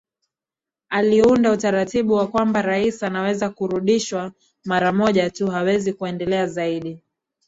[0.89, 4.31] Aliunda utaratibu wa kwamba rais anaweza kurudishwa
[4.65, 6.99] mara moja tu hawezi kuendelea zaidi